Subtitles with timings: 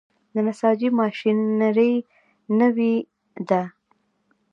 [0.33, 1.93] د نساجي ماشینري
[2.59, 2.95] نوې
[3.49, 3.63] ده؟